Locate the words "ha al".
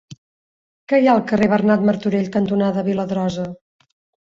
1.09-1.21